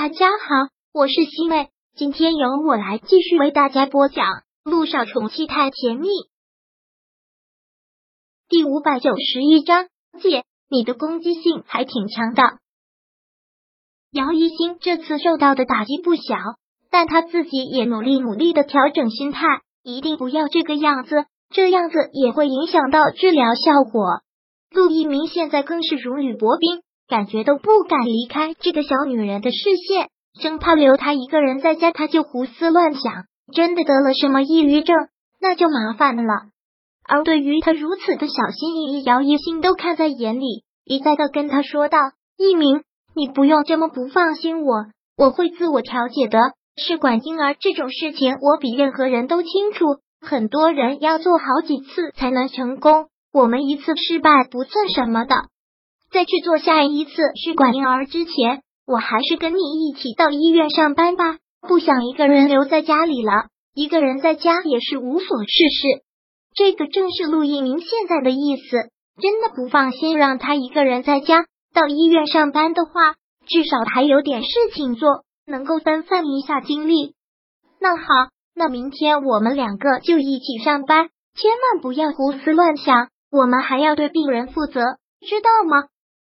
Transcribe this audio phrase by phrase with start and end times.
[0.00, 4.26] 大家好，我是西妹，今天由我来继续为大家播讲
[4.62, 6.06] 《路上宠妻太甜蜜》
[8.48, 9.88] 第五百九十一章。
[10.22, 12.44] 姐，你的攻击性还挺强的。
[14.12, 16.36] 姚一星这次受到的打击不小，
[16.92, 19.42] 但他自己也努力努力的调整心态，
[19.82, 24.20] 一定不要这个样子，这样子也会影响到治疗效果。
[24.70, 26.84] 陆一鸣现在更是如履薄冰。
[27.08, 30.10] 感觉都不敢离开这个小女人的视线，
[30.40, 34.94] 生怕留她一个人在家，她就胡思乱想，真的得了什么抑郁症，
[35.40, 36.32] 那就麻烦了。
[37.10, 41.98] 而对于他如此的小心翼翼，姚一心都看在眼里，一再的跟他说道
[42.36, 42.82] ：“一鸣，
[43.14, 44.84] 你不用这么不放心我，
[45.16, 46.38] 我会自我调节的。
[46.76, 49.86] 试管婴儿这种事情，我比任何人都清楚，
[50.20, 55.34] 很多人要做好几次才能成功，我们一次失败不算什么的。”
[56.10, 61.38] 在去做下一次试管婴儿之前，我还是跟你一起到医院上班吧。
[61.60, 66.04] 不想一个人留在家里了，一个人在家也是无所事事。
[66.54, 68.90] 这个正是陆一鸣现在的意思。
[69.20, 73.14] 真的不放心让他一个人在家，到医院上班的话，
[73.48, 77.14] 至少还有点事情做，能够分散一下精力。
[77.80, 78.04] 那好，
[78.54, 83.08] 那明天我们两个就一起上班，千万不要胡思乱想。
[83.30, 84.80] 我们还要对病人负责，
[85.20, 85.88] 知道吗？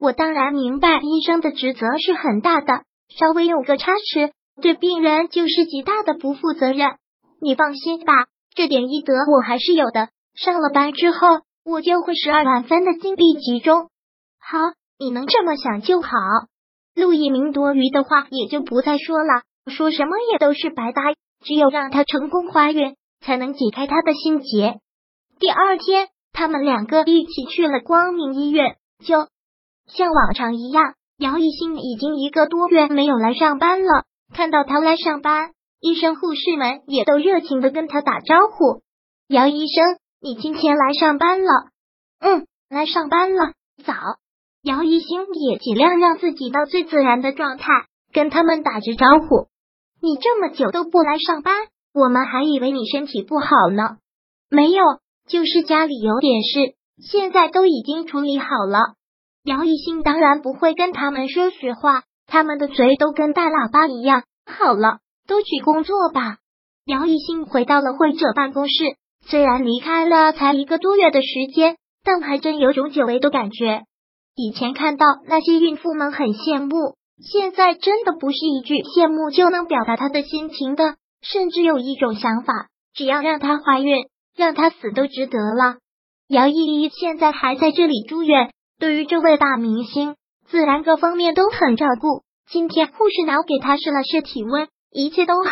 [0.00, 6.96] 我当然明白，医生的职责是很大的，稍微有个差池，对病人就是极大的不负责任。
[7.38, 8.14] 你放心吧，
[8.54, 10.08] 这点医德我还是有的。
[10.34, 13.90] 上了班之后，我就会十二万分的精力集中。
[14.38, 14.58] 好，
[14.98, 16.08] 你能这么想就好。
[16.94, 21.02] 陆一鸣多余的话也就不再说了，说什么也都是白搭。
[21.44, 24.80] 只有让他成功怀孕，才能解开他的心结。
[25.38, 29.28] 第二天，他们两个一起去了光明医院，就。
[29.92, 34.04] 像往常一样，姚一新已经一个多月没有来上班了。
[34.34, 38.82] 看到他来上班，医生、护士们也都热情的跟他打招呼。
[39.28, 41.50] 姚医生，你今天来上班了？
[42.20, 43.52] 嗯，来上班了。
[43.84, 43.94] 早。
[44.62, 47.64] 姚一新也尽量让自己到最自然的状态，
[48.12, 49.48] 跟他们打着招呼。
[50.02, 51.54] 你这么久都不来上班，
[51.94, 53.96] 我们还以为你身体不好呢。
[54.50, 54.82] 没有，
[55.26, 58.94] 就是家里有点事，现在都已经处理好了。
[59.44, 64.24] 姚一新当然不会跟他们说实话，他们的嘴都跟大喇叭一样。
[64.44, 66.36] 好了，都去工作吧。
[66.84, 68.72] 姚一新回到了会者办公室，
[69.24, 73.84] 虽然离开了才一个多月的时间，但还真有种久违的感觉。
[74.36, 80.96] 以前看到那些孕妇们很羡慕，现在真的不是一句羡慕就能表达他的心情的。
[81.22, 84.06] 甚至有一种想法，只要让她怀孕，
[84.36, 85.76] 让她死都值得了。
[86.28, 88.50] 姚依依现在还在这里住院。
[88.80, 90.16] 对于这位大明星，
[90.48, 92.22] 自然各方面都很照顾。
[92.50, 95.50] 今天护士拿给他试了试体温，一切都好。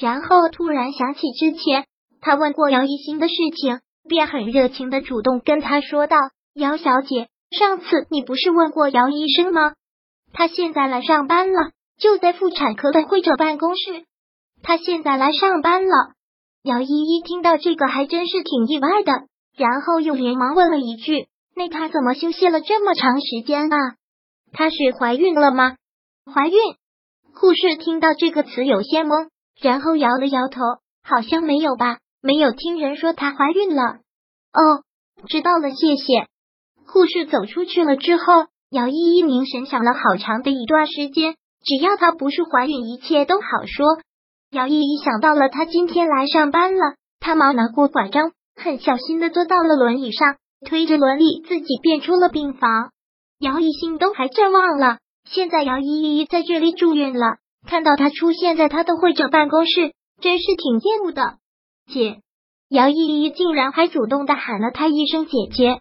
[0.00, 1.84] 然后突然想起之前
[2.22, 6.16] 他问过姚一新的事情，便很热情的主动跟他说道
[6.56, 9.74] ：“姚小姐，上次你不是问过姚医生吗？
[10.32, 11.70] 他现在来上班了，
[12.00, 14.06] 就在妇产科的会诊办公室。
[14.62, 15.92] 他现在来上班了。”
[16.64, 19.12] 姚依依听到这个还真是挺意外的，
[19.54, 21.28] 然后又连忙问了一句。
[21.56, 23.76] 那她怎么休息了这么长时间啊？
[24.52, 25.76] 她是怀孕了吗？
[26.32, 26.58] 怀孕？
[27.34, 29.28] 护士听到这个词有些懵，
[29.60, 30.60] 然后摇了摇头，
[31.02, 33.82] 好像没有吧，没有听人说她怀孕了。
[34.52, 34.82] 哦，
[35.28, 36.26] 知道了，谢谢。
[36.86, 41.34] 护士走出去了之后，姚依依凝神想了好长的一段时间，
[41.64, 43.98] 只要她不是怀孕，一切都好说。
[44.50, 50.36] 姚依依想到了她今天来上班了，她忙拿过拐杖，很小心的坐到了轮椅上。
[50.64, 52.90] 推着轮椅自己便出了病房，
[53.38, 57.36] 姚一新都还真忘了，现在姚依依在这里住院了。
[57.66, 61.36] 看到他出现在他的会者办公室，真是挺厌恶的。
[61.86, 62.20] 姐，
[62.68, 65.80] 姚依依竟然还主动的喊了他一声姐姐。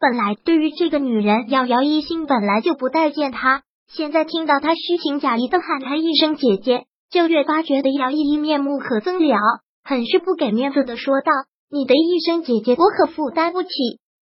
[0.00, 9.38] 本来对于这个女人，姚姚一心本来就不待见她，现在听到她虚情假意的喊他一声姐姐，就越发觉得姚依依面目可憎了，
[9.82, 11.32] 很是不给面子的说道
[11.72, 13.68] ：“你的一声姐姐，我可负担不起。”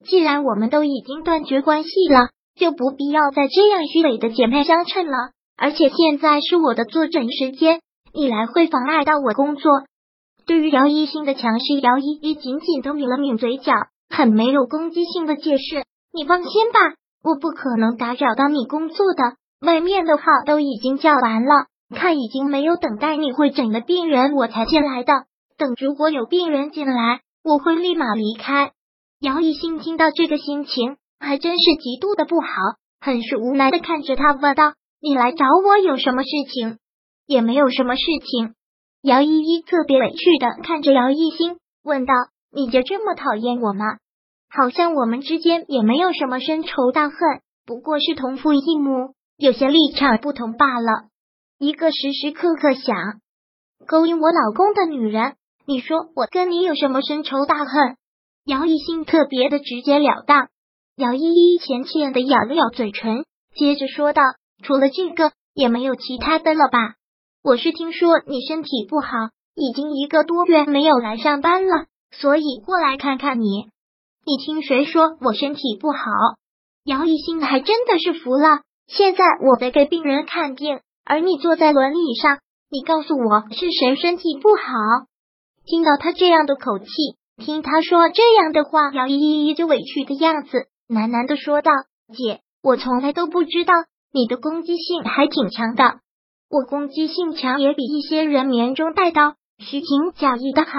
[0.04, 5.31] 既然我们都已经断绝关系了，就不必要再这样虚伪的姐妹相称了。
[5.56, 7.81] 而且现在是我的坐诊时间，
[8.12, 9.70] 你来会妨碍到我工作。
[10.44, 13.72] 对于姚一新的强势，姚依依紧紧的抿了抿嘴角，
[14.10, 16.81] 很没有攻击性的解释：“你放心吧，
[17.22, 19.37] 我不可能打扰到你工作的。
[19.64, 25.12] 外面的号都已经叫完了，看已经没有等待你会诊的病人，我才进来的。
[25.56, 28.72] 等如果有病人进来，我会立马离开。”
[29.22, 32.48] 姚一新听到这个心情还真是极度的不好，
[33.00, 36.78] 很是无奈的看着他问道：“你来找我有什么事情？
[37.28, 38.54] 也没有什么事情。
[39.00, 42.12] 姚依依特别委屈的看着姚一星，问道
[42.50, 43.84] ：“你就这么讨厌我吗？
[44.50, 47.16] 好像我们之间也没有什么深仇大恨，
[47.64, 51.04] 不过是同父异母，有些立场不同罢了。
[51.60, 53.20] 一个时时刻刻想
[53.86, 57.96] 勾引我老公的女人，你说我跟你有什么深仇大恨？”
[58.44, 60.48] 姚一星特别的直截了当。
[60.96, 63.24] 姚依依浅浅的咬了咬嘴唇，
[63.54, 64.22] 接着说道
[64.64, 66.94] ：“除了这个，也没有其他的了吧？”
[67.44, 69.08] 我是听说你身体不好，
[69.54, 73.46] 已经一个多月没有来上班了，所以过来看看你。
[74.24, 75.98] 你听谁说我身体不好？
[76.84, 78.62] 姚一新还真的是服了。
[78.88, 82.38] 现在我在给病人看病，而你坐在轮椅上，
[82.68, 85.06] 你告诉我是谁身体不好？
[85.64, 86.86] 听到他这样的口气，
[87.42, 91.70] 听他说这样的话，姚依依就委屈的样子，喃喃的说道
[92.16, 93.74] ：“姐，我从来都不知道
[94.12, 96.00] 你的攻击性还挺强的。”
[96.48, 100.70] 我攻击性强，也比一些人绵中带刀、虚情假意的好。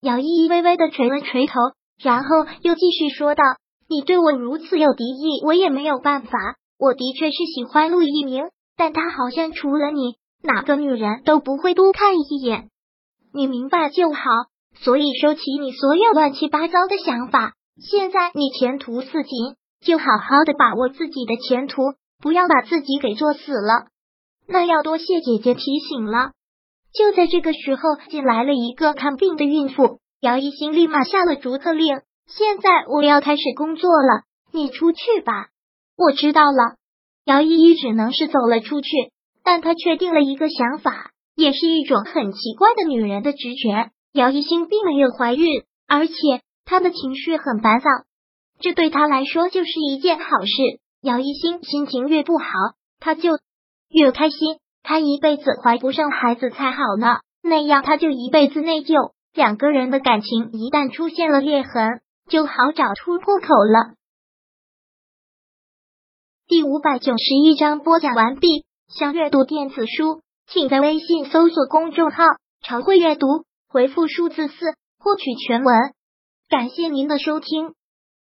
[0.00, 1.54] 姚依依微微的垂了垂头，
[2.02, 3.42] 然后又继续说道
[3.88, 6.38] ：“你对我如此有敌意，我也没有办法。
[6.78, 12.68] 我的确是喜欢陆一鸣，但他好像除了你，哪个女人都不会多看一眼。
[13.32, 14.20] 你明白就好。
[14.82, 17.54] 所以收起你所有乱七八糟的想法。
[17.80, 21.82] 现在你前途似锦，就好好的把握自己的前途，
[22.20, 23.86] 不要把自己给作死了。”
[24.50, 26.30] 那要多谢姐姐提醒了。
[26.92, 29.98] 就在这个时候，进来了一个看病的孕妇。
[30.20, 32.00] 姚一新立马下了逐客令。
[32.26, 34.22] 现在我要开始工作了，
[34.52, 35.48] 你出去吧。
[35.96, 36.76] 我知道了。
[37.24, 38.88] 姚依依只能是走了出去，
[39.44, 43.90] 但她确定了一个想法，也是一种很奇怪的女人的直觉。
[44.12, 46.14] 姚一新并没有怀孕，而且
[46.64, 47.88] 她的情绪很烦躁，
[48.60, 50.80] 这对她来说就是一件好事。
[51.00, 52.46] 姚一新心情越不好，
[53.00, 53.38] 她就。
[53.90, 57.20] 越开心，他一辈子怀不上孩子才好呢。
[57.42, 63.94] 那样他就一辈子内疚，两个人的感情一旦出现了裂痕，就好找突破口了。
[66.46, 68.66] 第五百九十一章播讲完毕。
[68.88, 72.24] 想阅读电子书，请在微信搜索公众号
[72.60, 73.26] “常会阅读”，
[73.68, 74.54] 回复数字四
[74.98, 75.74] 获取全文。
[76.48, 77.74] 感谢您的收听。